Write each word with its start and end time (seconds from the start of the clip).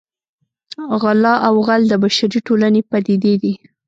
غلا 1.01 1.35
او 1.47 1.55
غل 1.67 1.81
د 1.87 1.93
بشري 2.03 2.39
ټولنې 2.47 2.81
پدیدې 2.89 3.33
دي 3.41 3.53